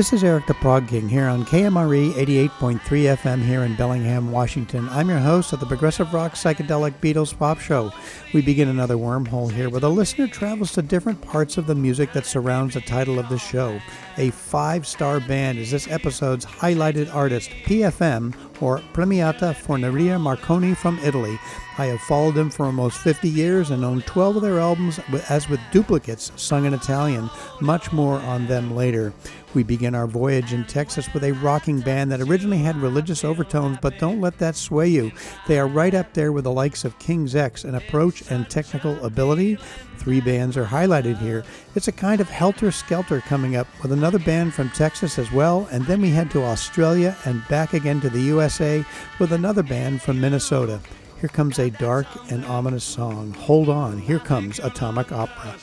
[0.00, 4.88] This is Eric the Prog King here on KMRE 88.3 FM here in Bellingham, Washington.
[4.88, 7.92] I'm your host of the Progressive Rock Psychedelic Beatles Pop Show.
[8.32, 12.14] We begin another wormhole here where the listener travels to different parts of the music
[12.14, 13.78] that surrounds the title of the show.
[14.16, 20.98] A five star band is this episode's highlighted artist, PFM, or Premiata Forneria Marconi from
[21.00, 21.38] Italy.
[21.80, 25.48] I have followed them for almost 50 years and own 12 of their albums, as
[25.48, 27.30] with duplicates sung in Italian.
[27.62, 29.14] Much more on them later.
[29.54, 33.78] We begin our voyage in Texas with a rocking band that originally had religious overtones,
[33.80, 35.10] but don't let that sway you.
[35.48, 39.02] They are right up there with the likes of King's X in approach and technical
[39.02, 39.56] ability.
[39.96, 41.44] Three bands are highlighted here.
[41.74, 45.66] It's a kind of helter skelter coming up with another band from Texas as well,
[45.70, 48.84] and then we head to Australia and back again to the USA
[49.18, 50.78] with another band from Minnesota.
[51.20, 53.34] Here comes a dark and ominous song.
[53.34, 55.54] Hold on, here comes Atomic Opera.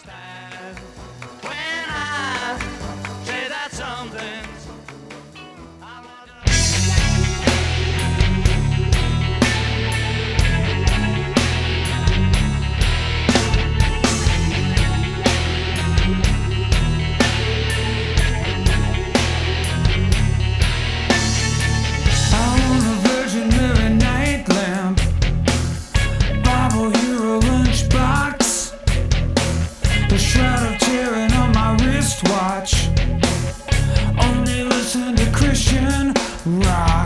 [35.57, 36.13] Christian
[36.61, 36.96] rock.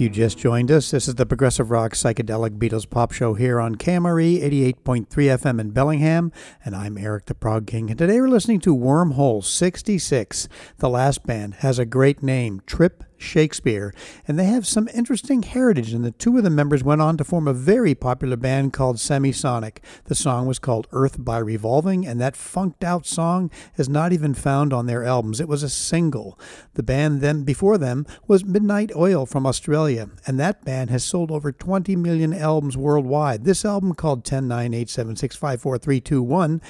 [0.00, 3.60] If you just joined us, this is the Progressive Rock Psychedelic Beatles Pop Show here
[3.60, 6.32] on KMRE 88.3 FM in Bellingham,
[6.64, 7.90] and I'm Eric the Prog King.
[7.90, 10.48] And today we're listening to Wormhole 66.
[10.78, 13.92] The last band has a great name, Trip Shakespeare,
[14.26, 15.92] and they have some interesting heritage.
[15.92, 18.96] And the two of the members went on to form a very popular band called
[18.96, 19.78] Semisonic.
[20.04, 24.34] The song was called Earth by Revolving, and that funked out song is not even
[24.34, 25.40] found on their albums.
[25.40, 26.38] It was a single.
[26.74, 31.30] The band then before them was Midnight Oil from Australia, and that band has sold
[31.30, 33.44] over 20 million albums worldwide.
[33.44, 36.60] This album called 10987654321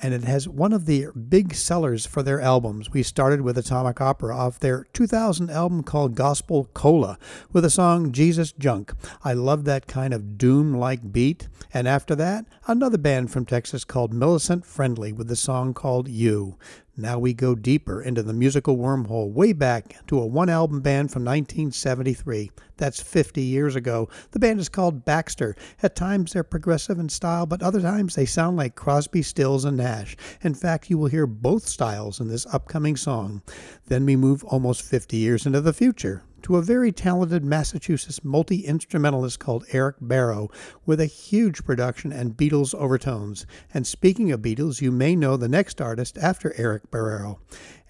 [0.00, 2.90] and it has one of the big sellers for their albums.
[2.90, 7.18] We started with Atomic Opera off their 2000 album called Gospel Cola
[7.52, 8.92] with the song Jesus Junk.
[9.24, 11.48] I love that kind of doom like beat.
[11.74, 16.56] And after that, another band from Texas called Millicent Friendly with the song called You.
[17.00, 21.12] Now we go deeper into the musical wormhole, way back to a one album band
[21.12, 22.50] from 1973.
[22.76, 24.08] That's 50 years ago.
[24.32, 25.54] The band is called Baxter.
[25.80, 29.76] At times they're progressive in style, but other times they sound like Crosby, Stills, and
[29.76, 30.16] Nash.
[30.42, 33.42] In fact, you will hear both styles in this upcoming song.
[33.86, 38.66] Then we move almost 50 years into the future to a very talented Massachusetts multi
[38.66, 40.50] instrumentalist called Eric Barrow
[40.86, 43.46] with a huge production and Beatles overtones.
[43.72, 47.40] And speaking of Beatles, you may know the next artist after Eric Barrow.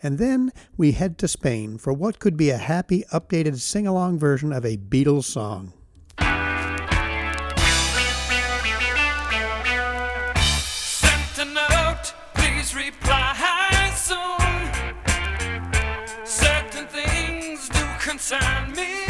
[0.03, 4.19] And then we head to Spain for what could be a happy, updated sing along
[4.19, 5.73] version of a Beatles song.
[18.29, 19.08] Concern me.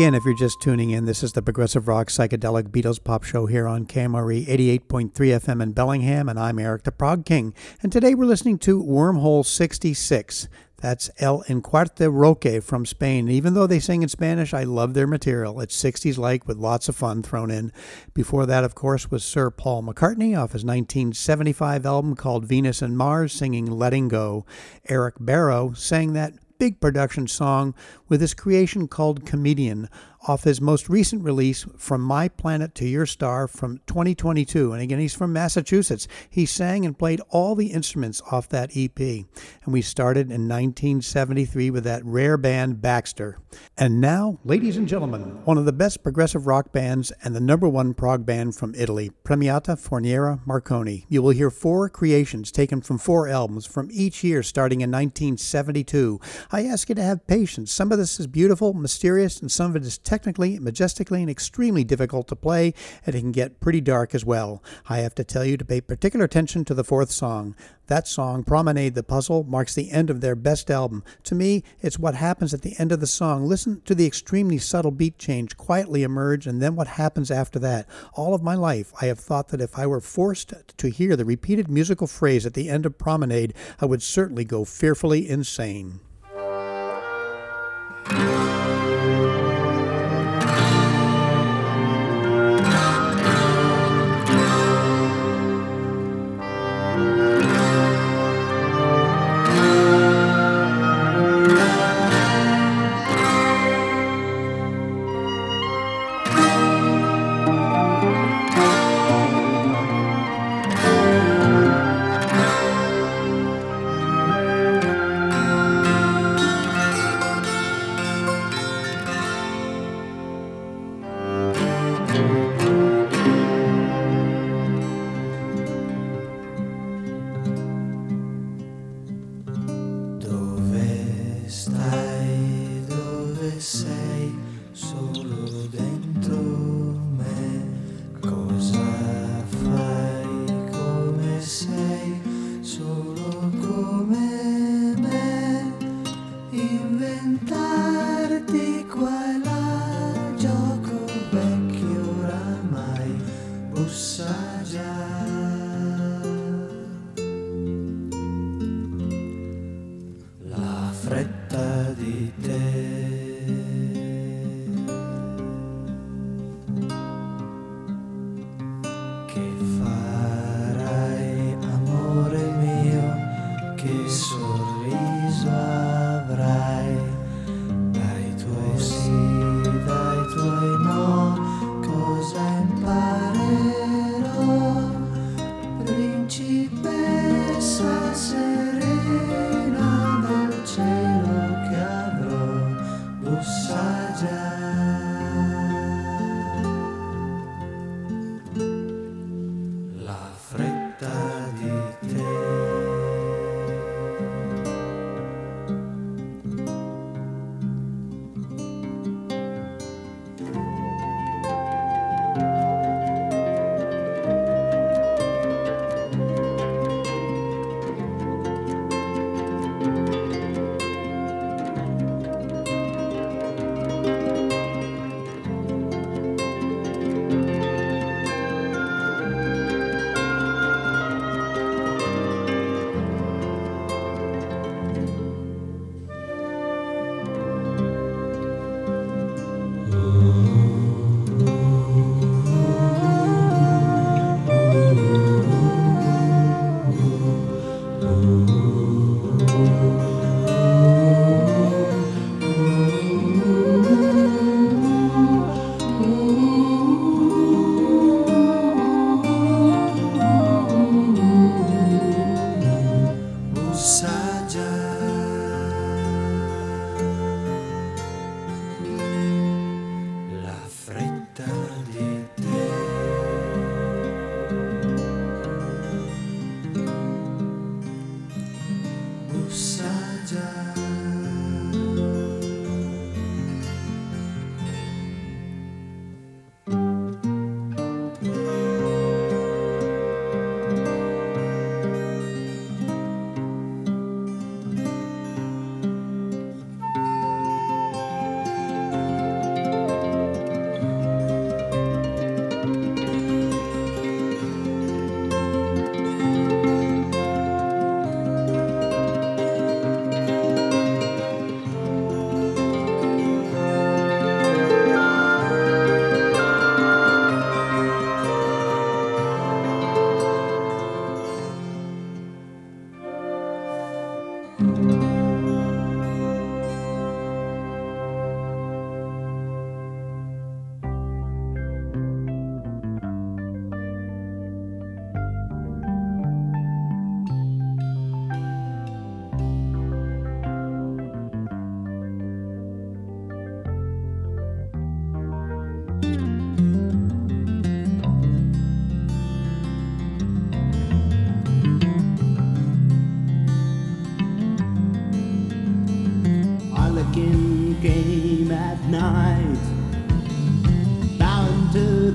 [0.00, 3.44] Again, if you're just tuning in, this is the Progressive Rock Psychedelic Beatles Pop Show
[3.44, 7.52] here on KMRE 88.3 FM in Bellingham, and I'm Eric the Prog King.
[7.82, 10.48] And today we're listening to Wormhole 66.
[10.78, 13.26] That's El Encuarte Roque from Spain.
[13.26, 15.60] And even though they sing in Spanish, I love their material.
[15.60, 17.70] It's 60s like with lots of fun thrown in.
[18.14, 22.96] Before that, of course, was Sir Paul McCartney off his 1975 album called Venus and
[22.96, 24.46] Mars singing Letting Go.
[24.88, 27.74] Eric Barrow sang that big production song
[28.10, 29.88] with his creation called Comedian
[30.26, 34.72] off his most recent release, From My Planet to Your Star, from 2022.
[34.72, 36.06] And again, he's from Massachusetts.
[36.28, 38.98] He sang and played all the instruments off that EP.
[38.98, 43.38] And we started in 1973 with that rare band Baxter.
[43.76, 47.68] And now, ladies and gentlemen, one of the best progressive rock bands and the number
[47.68, 51.06] one prog band from Italy, Premiata Forneria Marconi.
[51.08, 56.20] You will hear four creations taken from four albums from each year starting in 1972.
[56.52, 57.72] I ask you to have patience.
[57.72, 61.84] Some of this is beautiful, mysterious, and some of it is technically, majestically, and extremely
[61.84, 62.74] difficult to play,
[63.06, 64.60] and it can get pretty dark as well.
[64.88, 67.54] I have to tell you to pay particular attention to the fourth song.
[67.86, 71.04] That song, Promenade the Puzzle, marks the end of their best album.
[71.22, 73.46] To me, it's what happens at the end of the song.
[73.46, 77.86] Listen to the extremely subtle beat change quietly emerge, and then what happens after that.
[78.14, 81.24] All of my life, I have thought that if I were forced to hear the
[81.24, 86.00] repeated musical phrase at the end of Promenade, I would certainly go fearfully insane.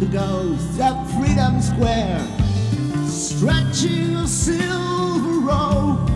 [0.05, 2.27] The ghosts of Freedom Square,
[3.07, 6.09] stretching a silver rope,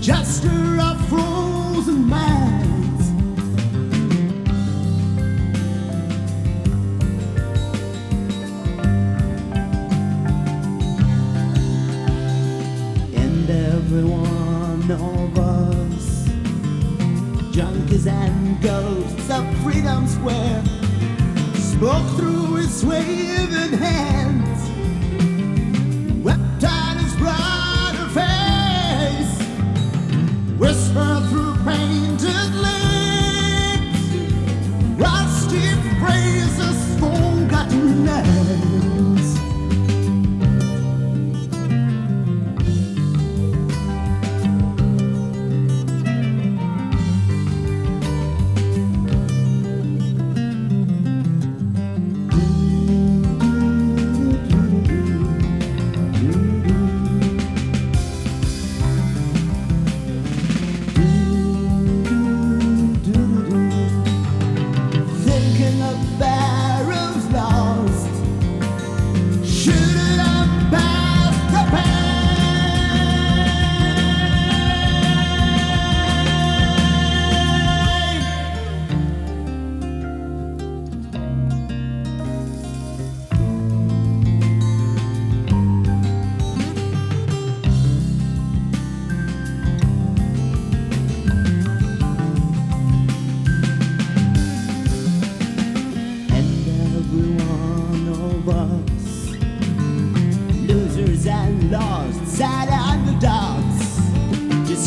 [0.00, 3.08] jester of frozen minds.
[13.16, 16.28] And every one of us
[17.52, 20.81] junkies and ghosts of Freedom Square
[21.82, 24.60] spoke through his waving hands,
[26.22, 29.34] wept on his broader face,
[30.60, 33.98] whispered through painted lips,
[34.96, 36.71] rusty phrases,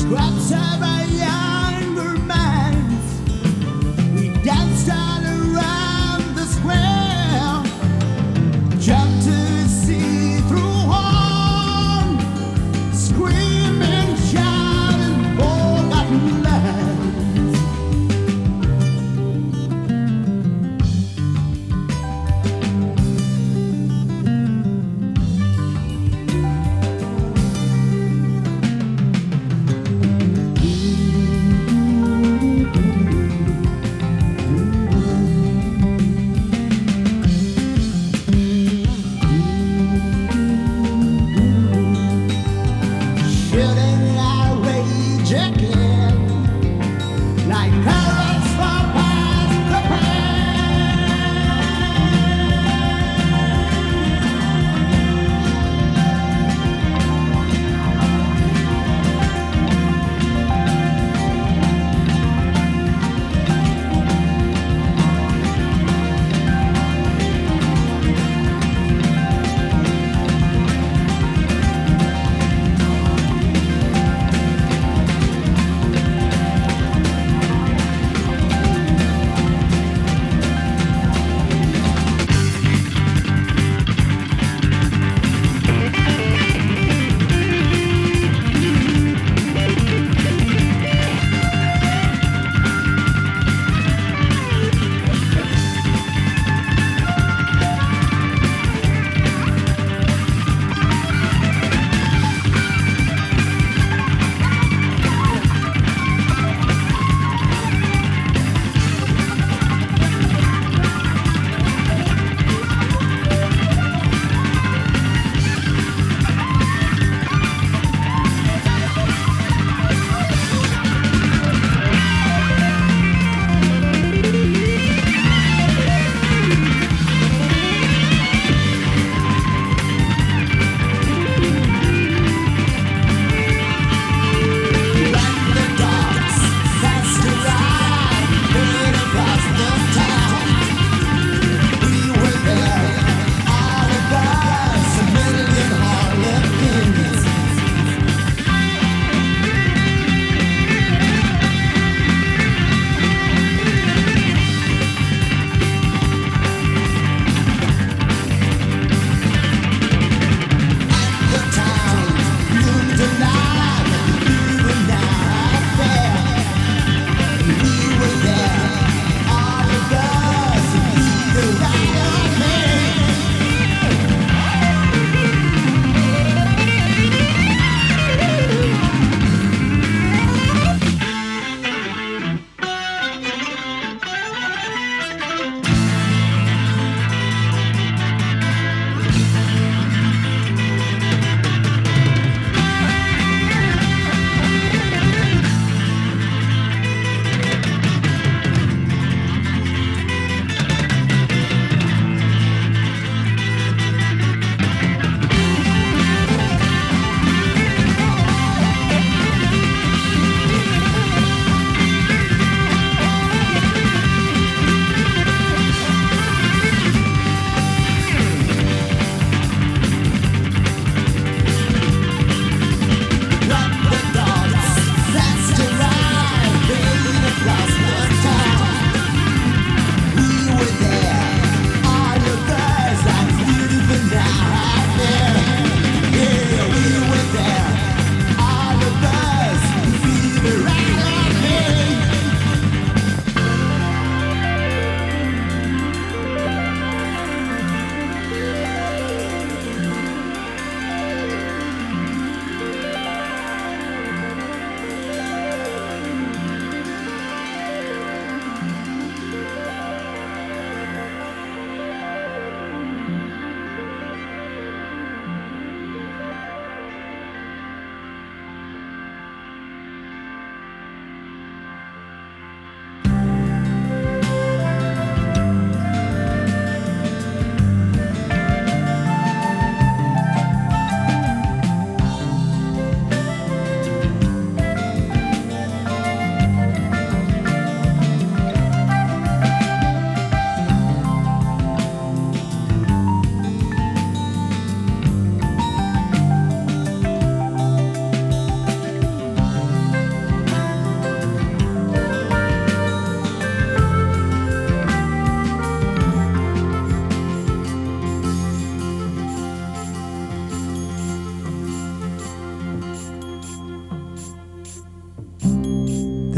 [0.07, 1.34] scraps of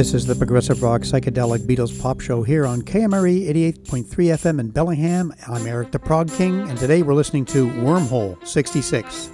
[0.07, 4.69] This is the Progressive Rock Psychedelic Beatles Pop Show here on KMRE 88.3 FM in
[4.69, 5.33] Bellingham.
[5.49, 9.31] I'm Eric the Prog King, and today we're listening to Wormhole 66.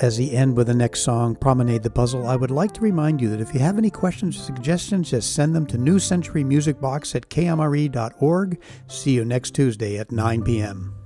[0.00, 3.20] As he end with the next song, Promenade the Puzzle, I would like to remind
[3.20, 6.44] you that if you have any questions or suggestions, just send them to New Century
[6.44, 8.60] Music Box at kmre.org.
[8.86, 10.97] See you next Tuesday at 9 p.m.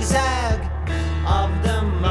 [0.00, 0.60] zigzag
[1.26, 2.09] of the